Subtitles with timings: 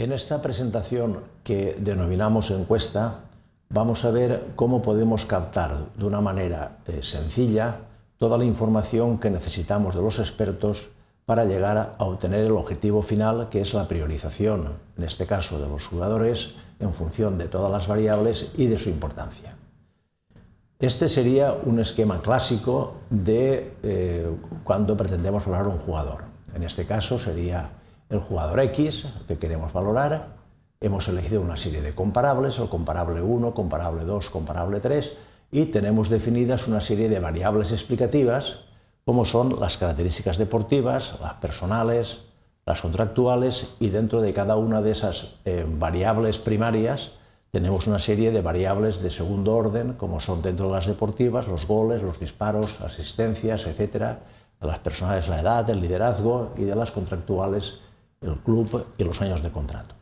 [0.00, 3.20] En esta presentación que denominamos encuesta,
[3.68, 7.76] vamos a ver cómo podemos captar de una manera eh, sencilla
[8.18, 10.88] toda la información que necesitamos de los expertos
[11.26, 15.68] para llegar a obtener el objetivo final, que es la priorización, en este caso de
[15.68, 19.54] los jugadores, en función de todas las variables y de su importancia.
[20.80, 24.28] Este sería un esquema clásico de eh,
[24.64, 26.24] cuando pretendemos valorar un jugador.
[26.52, 27.70] En este caso sería
[28.10, 30.36] el jugador X que queremos valorar.
[30.80, 35.12] Hemos elegido una serie de comparables, el comparable 1, comparable 2, comparable 3,
[35.50, 38.58] y tenemos definidas una serie de variables explicativas
[39.04, 42.22] como son las características deportivas, las personales,
[42.64, 47.12] las contractuales y dentro de cada una de esas eh, variables primarias
[47.50, 51.68] tenemos una serie de variables de segundo orden, como son dentro de las deportivas los
[51.68, 54.22] goles, los disparos, asistencias, etcétera,
[54.60, 57.78] de las personales la edad, el liderazgo y de las contractuales
[58.24, 59.94] el club y los años de contrato.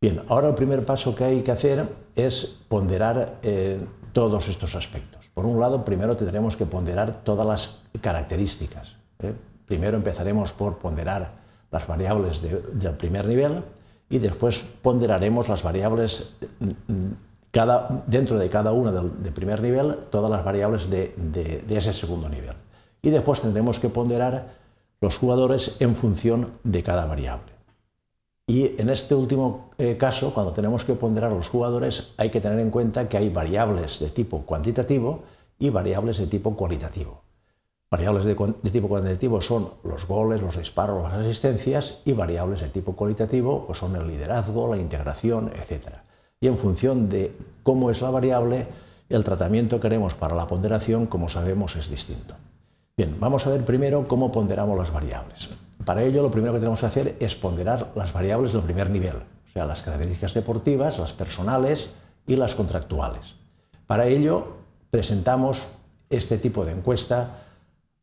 [0.00, 3.80] Bien, ahora el primer paso que hay que hacer es ponderar eh,
[4.12, 5.30] todos estos aspectos.
[5.34, 8.96] Por un lado, primero tendremos que ponderar todas las características.
[9.18, 9.34] ¿eh?
[9.66, 11.32] Primero empezaremos por ponderar
[11.70, 13.62] las variables del primer nivel
[14.08, 16.34] y después ponderaremos las variables
[17.50, 22.54] cada, dentro de cada una del primer nivel, todas las variables de, ese segundo nivel.
[23.02, 24.59] Y después tendremos que ponderar
[25.00, 27.52] los jugadores en función de cada variable.
[28.46, 32.58] Y en este último eh, caso, cuando tenemos que ponderar los jugadores, hay que tener
[32.58, 35.22] en cuenta que hay variables de tipo cuantitativo
[35.58, 37.22] y variables de tipo cualitativo.
[37.90, 38.34] Variables de,
[38.70, 43.78] tipo cuantitativo son los goles, los disparos, las asistencias y variables de tipo cualitativo pues
[43.78, 45.98] son el liderazgo, la integración, etc.
[46.40, 48.66] Y en función de cómo es la variable,
[49.08, 52.34] el tratamiento que haremos para la ponderación, como sabemos, es distinto.
[52.96, 55.48] Bien, vamos a ver primero cómo ponderamos las variables.
[55.84, 59.16] Para ello, lo primero que tenemos que hacer es ponderar las variables del primer nivel,
[59.16, 61.90] o sea, las características deportivas, las personales
[62.26, 63.34] y las contractuales.
[63.86, 64.56] Para ello,
[64.90, 65.68] presentamos
[66.10, 67.38] este tipo de encuesta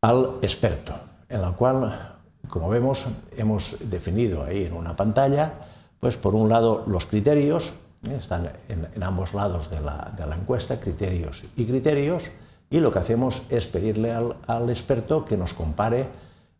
[0.00, 0.94] al experto,
[1.28, 2.16] en la cual,
[2.48, 5.52] como vemos, hemos definido ahí en una pantalla,
[6.00, 7.74] pues por un lado los criterios,
[8.04, 8.16] ¿eh?
[8.18, 12.24] están en, ambos lados de la, encuesta, criterios y criterios,
[12.70, 16.06] y lo que hacemos es pedirle al, experto que nos compare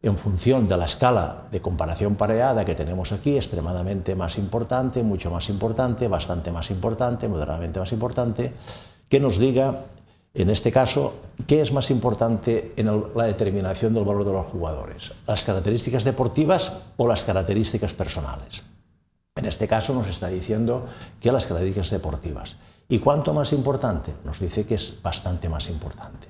[0.01, 5.31] en función de la escala de comparación pareada que tenemos aquí, extremadamente más importante, mucho
[5.31, 8.53] más importante, bastante más importante, moderadamente más importante,
[9.09, 9.85] que nos diga
[10.35, 11.15] en este caso,
[11.47, 15.13] ¿qué es más importante en la determinación del valor de los jugadores?
[15.27, 18.63] ¿Las características deportivas o las características personales?
[19.35, 20.87] En este caso nos está diciendo
[21.21, 22.57] que las características deportivas.
[22.89, 24.15] ¿Y cuánto más importante?
[24.25, 26.29] Nos dice que es bastante más importante.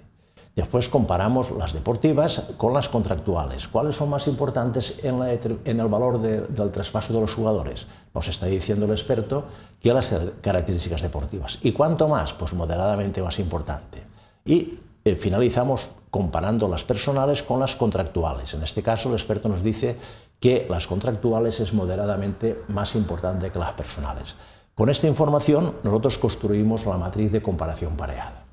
[0.57, 3.69] Después comparamos las deportivas con las contractuales.
[3.69, 7.87] ¿Cuáles son más importantes en, el valor del traspaso de los jugadores?
[8.13, 9.45] Nos está diciendo el experto
[9.81, 11.61] que las características deportivas.
[11.63, 12.33] ¿Y cuánto más?
[12.33, 14.03] Pues moderadamente más importante.
[14.45, 18.53] Y eh, finalizamos comparando las personales con las contractuales.
[18.55, 19.97] En este caso el experto nos dice
[20.41, 24.35] que las contractuales es moderadamente más importante que las personales.
[24.79, 28.45] Con esta información nosotros construimos la matriz de comparación pareada.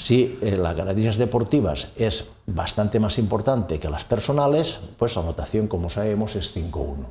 [0.00, 5.68] Si eh, las garantías deportivas es bastante más importante que las personales, pues la notación,
[5.68, 7.04] como sabemos, es 5-1.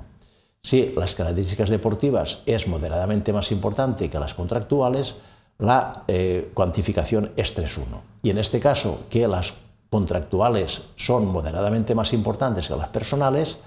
[0.63, 5.17] Si las características deportivas es moderadamente más importante que las contractuales,
[5.59, 7.83] la eh, cuantificación es 3-1.
[8.23, 9.53] Y en este caso, que las
[9.91, 13.59] contractuales son moderadamente más importantes que las personales,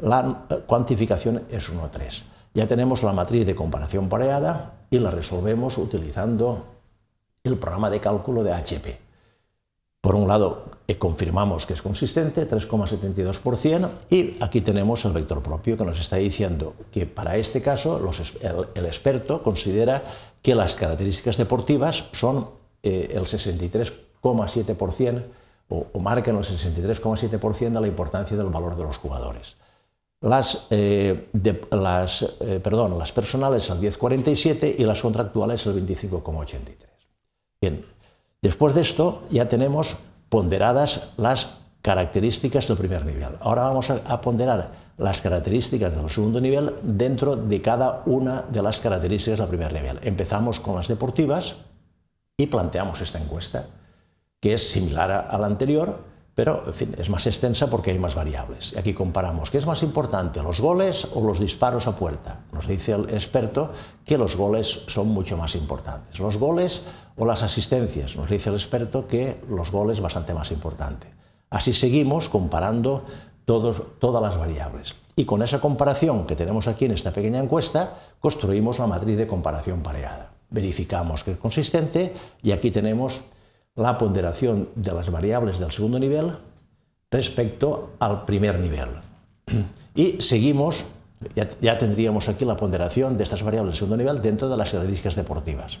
[0.00, 2.22] la eh, cuantificación es 1-3.
[2.54, 6.64] Ya tenemos la matriz de comparación pareada y la resolvemos utilizando
[7.44, 8.98] el programa de cálculo de HP.
[10.00, 15.76] Por un lado, eh, confirmamos que es consistente, 3,72%, y aquí tenemos el vector propio
[15.76, 18.00] que nos está diciendo que para este caso
[18.74, 20.02] el, experto considera
[20.40, 22.48] que las características deportivas son
[22.82, 25.24] eh, el 63,7%
[25.68, 29.56] o, marcan el 63,7% de la importancia del valor de los jugadores.
[30.20, 31.28] Las, eh,
[31.70, 32.24] las,
[32.62, 36.88] perdón, las personales el 10,47 y las contractuales el 25,83.
[37.60, 37.84] Bien,
[38.42, 39.96] después de esto ya tenemos
[40.28, 43.36] ponderadas las características del primer nivel.
[43.40, 48.80] Ahora vamos a, ponderar las características del segundo nivel dentro de cada una de las
[48.80, 49.98] características del primer nivel.
[50.02, 51.56] Empezamos con las deportivas
[52.36, 53.66] y planteamos esta encuesta,
[54.40, 56.00] que es similar a la anterior,
[56.38, 56.62] pero
[56.96, 58.72] es más extensa porque hay más variables.
[58.76, 62.42] Aquí comparamos qué es más importante, los goles o los disparos a puerta.
[62.52, 63.72] Nos dice el experto
[64.04, 66.20] que los goles son mucho más importantes.
[66.20, 66.82] Los goles
[67.16, 68.14] o las asistencias.
[68.14, 71.08] Nos dice el experto que los goles es bastante más importante.
[71.50, 73.02] Así seguimos comparando
[73.44, 74.94] todas las variables.
[75.16, 79.26] Y con esa comparación que tenemos aquí en esta pequeña encuesta, construimos la matriz de
[79.26, 80.30] comparación pareada.
[80.50, 82.14] Verificamos que es consistente
[82.44, 83.24] y aquí tenemos
[83.78, 86.32] la ponderación de las variables del segundo nivel
[87.10, 88.88] respecto al primer nivel.
[89.94, 90.84] Y seguimos,
[91.34, 95.16] ya, tendríamos aquí la ponderación de estas variables del segundo nivel dentro de las estadísticas
[95.16, 95.80] deportivas.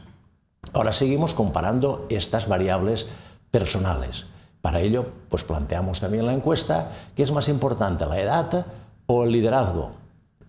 [0.72, 3.06] Ahora seguimos comparando estas variables
[3.52, 4.26] personales.
[4.60, 8.66] Para ello, pues planteamos también la encuesta, ¿qué es más importante, la edad
[9.06, 9.92] o el liderazgo?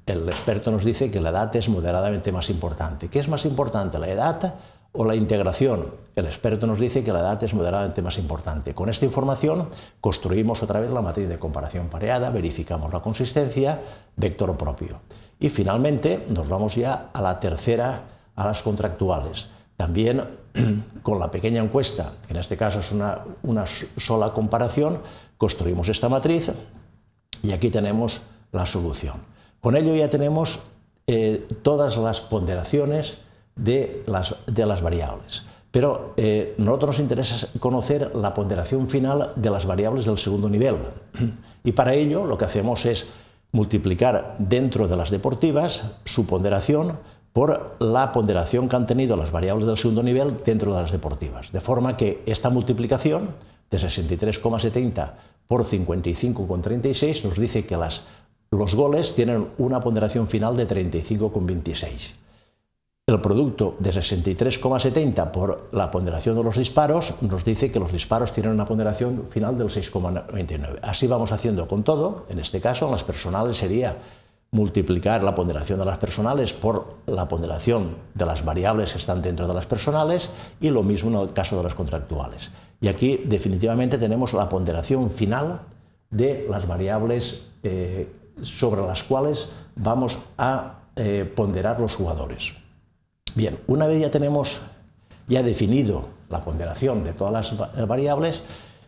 [0.08, 3.08] El experto nos dice que la edad es moderadamente más importante.
[3.10, 4.56] ¿Qué es más importante, la edad
[5.00, 5.94] o la integración?
[6.14, 8.76] El experto nos dice que la edad es moderadamente más importante.
[8.76, 9.70] Con esta información
[10.02, 13.80] construimos otra vez la matriz de comparación pareada, verificamos la consistencia,
[14.18, 15.00] vector propio.
[15.40, 19.48] Y finalmente nos vamos ya a la tercera, a las contractuales.
[19.78, 20.22] También
[21.02, 23.24] con la pequeña encuesta, en este caso es una,
[23.96, 25.00] sola comparación,
[25.38, 26.52] construimos esta matriz
[27.42, 29.16] y aquí tenemos la solución.
[29.62, 30.60] Con ello ya tenemos
[31.08, 33.20] eh, todas las ponderaciones
[33.64, 35.44] de las, de las variables.
[35.72, 40.78] Pero eh, nosotros nos interesa conocer la ponderación final de las variables del segundo nivel.
[41.62, 43.08] Y para ello lo que hacemos es
[43.52, 46.98] multiplicar dentro de las deportivas su ponderación
[47.34, 51.52] por la ponderación que han tenido las variables del segundo nivel dentro de las deportivas.
[51.52, 53.36] De forma que esta multiplicación
[53.70, 55.12] de 63,70
[55.48, 58.04] por 55,36 nos dice que las,
[58.52, 62.14] los goles tienen una ponderación final de 35,26.
[63.10, 68.32] El producto de 63,70 por la ponderación de los disparos nos dice que los disparos
[68.32, 70.78] tienen una ponderación final del 6,99.
[70.84, 72.28] Así vamos haciendo con todo.
[72.30, 73.98] En este caso, en las personales sería
[74.52, 79.48] multiplicar la ponderación de las personales por la ponderación de las variables que están dentro
[79.48, 80.30] de las personales
[80.62, 82.52] y lo mismo en el caso de las contractuales.
[82.80, 85.62] Y aquí definitivamente tenemos la ponderación final
[86.12, 88.08] de las variables eh,
[88.44, 92.54] sobre las cuales vamos a eh, ponderar los jugadores.
[93.36, 94.62] Bien, una vez ya tenemos
[95.28, 98.44] ya definido la ponderación de todas las variables,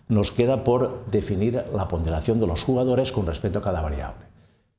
[0.07, 4.25] nos queda por definir la ponderación de los jugadores con respecto a cada variable.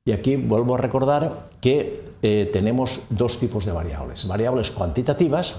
[0.05, 5.55] Y aquí vuelvo a recordar que eh, tenemos dos tipos de variables, variables cuantitativas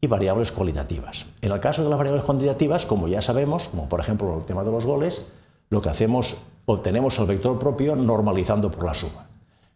[0.00, 1.26] y variables cualitativas.
[1.40, 4.62] En el caso de las variables cuantitativas, como ya sabemos, como por ejemplo el tema
[4.62, 5.26] de los goles,
[5.70, 6.36] lo que hacemos,
[6.66, 9.26] obtenemos el vector propio normalizando por la suma.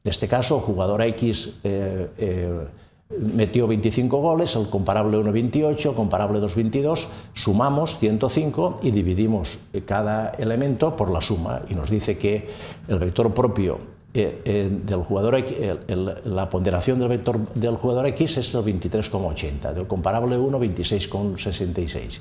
[0.04, 2.66] En este caso, jugador X eh, eh,
[3.18, 9.60] metió 25 goles, el comparable 1 28, el comparable 2 22, sumamos 105 y dividimos
[9.86, 12.48] cada elemento por la suma y nos dice que
[12.88, 13.78] el vector propio
[14.14, 15.56] eh, eh, del jugador X,
[16.24, 22.20] la ponderación del vector del jugador X es el 23,80, del comparable 1 26,66.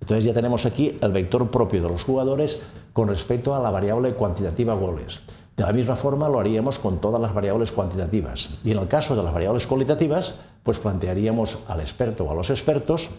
[0.00, 2.58] Entonces ya tenemos aquí el vector propio de los jugadores
[2.92, 5.20] con respecto a la variable cuantitativa goles.
[5.60, 8.48] De la misma forma lo haríamos con todas las variables cuantitativas.
[8.64, 12.48] Y en el caso de las variables cualitativas, pues plantearíamos al experto o a los
[12.48, 13.10] expertos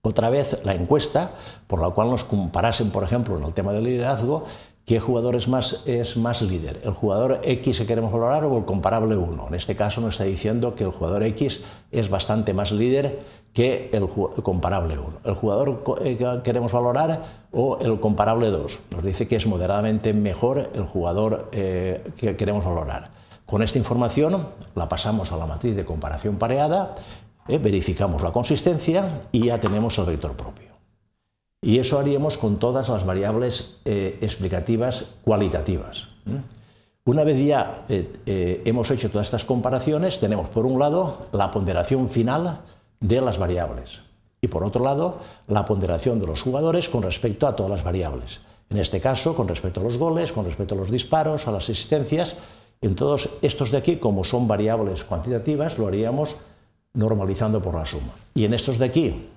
[0.00, 1.32] otra vez la encuesta
[1.66, 4.44] por la cual nos comparasen, por ejemplo, en el tema del liderazgo,
[4.84, 6.80] ¿Qué jugador es más, es más líder?
[6.82, 9.48] ¿El jugador X que queremos valorar o el comparable 1?
[9.48, 11.60] En este caso nos está diciendo que el jugador X
[11.92, 13.20] es bastante más líder
[13.52, 14.08] que el,
[14.42, 15.20] comparable 1.
[15.24, 17.22] ¿El jugador eh, que queremos valorar
[17.52, 18.80] o el comparable 2?
[18.90, 23.10] Nos dice que es moderadamente mejor el jugador eh, que queremos valorar.
[23.46, 26.94] Con esta información la pasamos a la matriz de comparación pareada,
[27.48, 30.69] eh, verificamos la consistencia y ya tenemos el vector propio.
[31.62, 36.08] Y eso haríamos con todas las variables eh, explicativas cualitativas.
[37.04, 41.50] Una vez ya eh, eh, hemos hecho todas estas comparaciones, tenemos por un lado la
[41.50, 42.60] ponderación final
[43.00, 44.00] de las variables
[44.40, 48.40] y por otro lado la ponderación de los jugadores con respecto a todas las variables.
[48.70, 51.64] En este caso, con respecto a los goles, con respecto a los disparos, a las
[51.64, 52.36] asistencias,
[52.80, 56.36] en todos estos de aquí, como son variables cuantitativas, lo haríamos
[56.94, 58.12] normalizando por la suma.
[58.34, 59.28] Y en estos de aquí,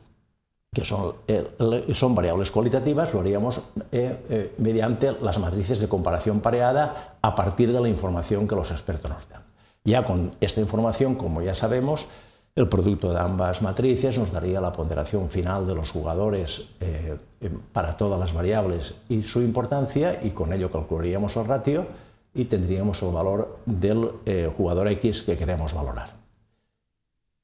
[0.74, 1.46] que son, eh,
[1.94, 3.62] son variables cualitativas, lo haríamos
[3.92, 8.72] eh, eh, mediante las matrices de comparación pareada a partir de la información que los
[8.72, 9.44] expertos nos dan.
[9.84, 12.08] Ya con esta información, como ya sabemos,
[12.56, 16.62] el producto de ambas matrices nos daría la ponderación final de los jugadores
[17.72, 21.88] para todas las variables y su importancia, y con ello calcularíamos el ratio
[22.34, 24.12] y tendríamos el valor del
[24.56, 26.23] jugador X que queremos valorar.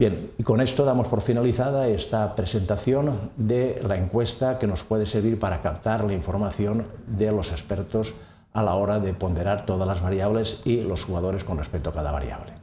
[0.01, 5.05] Bien, y con esto damos por finalizada esta presentación de la encuesta que nos puede
[5.05, 8.15] servir para captar la información de los expertos
[8.53, 12.11] a la hora de ponderar todas las variables y los jugadores con respecto a cada
[12.11, 12.58] variable.